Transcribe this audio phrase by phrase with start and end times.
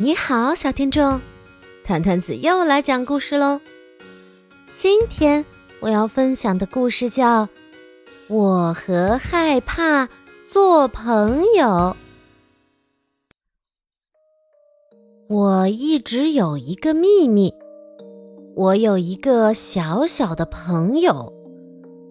[0.00, 1.20] 你好，小听众，
[1.84, 3.60] 团团子又来讲故事喽。
[4.78, 5.44] 今天
[5.80, 7.46] 我要分享的故事叫
[8.28, 10.08] 《我和害怕
[10.46, 11.66] 做朋友》。
[15.28, 17.52] 我一直有一个秘密，
[18.54, 21.32] 我有一个小小的朋友，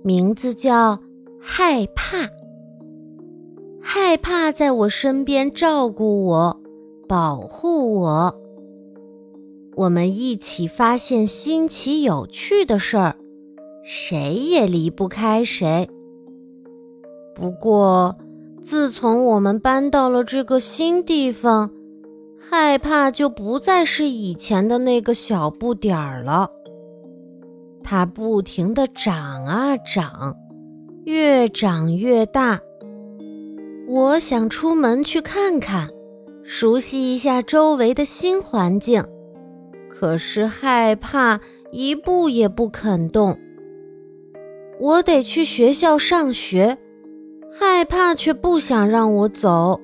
[0.03, 0.99] 名字叫
[1.39, 2.27] 害怕。
[3.81, 6.61] 害怕在我身边照顾我。
[7.07, 8.35] 保护我，
[9.75, 13.15] 我们一起发现新奇有趣的事儿，
[13.81, 15.89] 谁也离不开谁。
[17.33, 18.17] 不过，
[18.65, 21.71] 自从我们搬到了这个新地方，
[22.37, 26.51] 害怕就不再是以前的那个小不点儿了。
[27.83, 30.35] 它不停地长啊长，
[31.05, 32.59] 越长越大。
[33.87, 35.87] 我想出门去看看。
[36.49, 39.03] 熟悉一下周围的新环境，
[39.89, 41.41] 可是害怕
[41.73, 43.37] 一步也不肯动。
[44.79, 46.77] 我得去学校上学，
[47.51, 49.81] 害怕却不想让我走。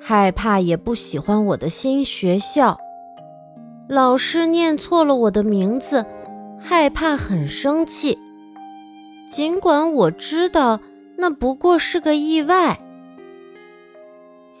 [0.00, 2.76] 害怕也不喜欢我的新学校，
[3.88, 6.04] 老师念错了我的名字，
[6.58, 8.18] 害怕很生气。
[9.30, 10.80] 尽管我知道
[11.16, 12.76] 那不过是个意外。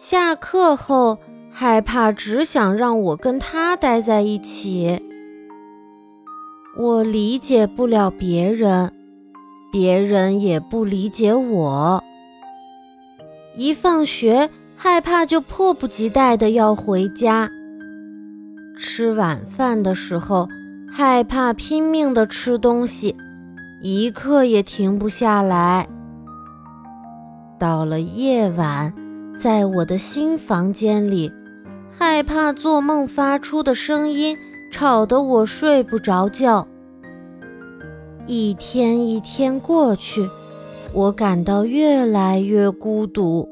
[0.02, 1.18] 下课后，
[1.50, 4.98] 害怕只想让我跟他待在一起。
[6.78, 8.90] 我理解不了别人，
[9.70, 12.02] 别人也不理解我。
[13.54, 17.50] 一放学，害怕就迫不及待的要回家。
[18.78, 20.48] 吃晚饭的时候，
[20.90, 23.14] 害怕拼命的吃东西，
[23.82, 25.86] 一刻也停不下来。
[27.58, 28.94] 到了夜晚。
[29.40, 31.32] 在我的新房间里，
[31.90, 34.36] 害怕做梦发出的声音
[34.70, 36.68] 吵得我睡不着觉。
[38.26, 40.28] 一天一天过去，
[40.92, 43.48] 我感到越来越孤独。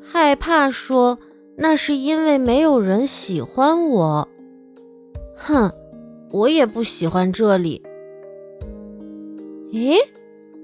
[0.00, 1.16] 害怕说
[1.54, 4.28] 那是因为没有人喜欢我。
[5.36, 5.70] 哼，
[6.32, 7.80] 我也不喜欢这里。
[9.70, 9.96] 咦，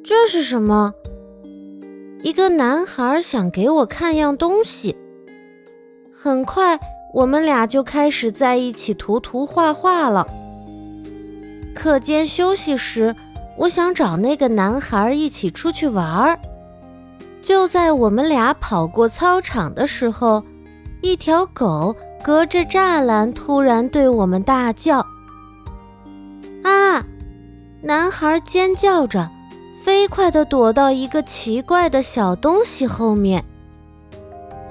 [0.02, 0.92] 这是什么？
[2.22, 4.96] 一个男孩想给我看样东西。
[6.12, 6.78] 很快，
[7.14, 10.26] 我们俩就开始在一起涂涂画画了。
[11.74, 13.14] 课间休息时，
[13.56, 16.38] 我想找那个男孩一起出去玩儿。
[17.40, 20.42] 就在我们俩跑过操场的时候，
[21.00, 25.06] 一条狗隔着栅栏突然对我们大叫
[26.64, 27.04] ：“啊！”
[27.80, 29.30] 男孩尖叫着。
[29.88, 33.42] 飞快地躲到一个奇怪的小东西后面。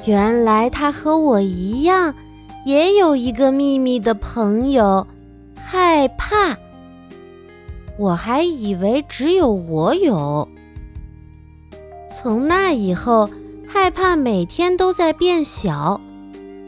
[0.06, 2.14] 原来他和我一样，
[2.66, 5.08] 也有一个秘密的朋友——
[5.58, 6.56] 害怕。
[7.98, 10.48] 我还以为只有我有。
[12.16, 13.28] 从那以后，
[13.68, 16.00] 害怕每天都在变小，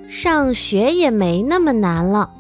[0.09, 2.31] 上学也没那么难了。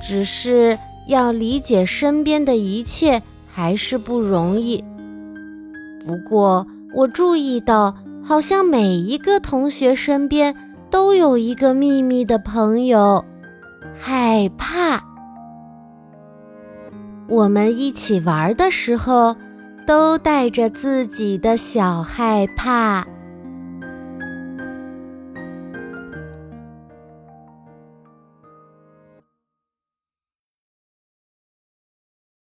[0.00, 3.22] 只是要理解身边的一切。
[3.56, 4.84] 还是不容易。
[6.04, 10.54] 不过，我注意到，好像每一个同学身边
[10.90, 13.24] 都有一个秘密的朋友——
[13.98, 15.02] 害怕。
[17.28, 19.34] 我们一起玩的时候，
[19.86, 23.06] 都带着自己的小害怕。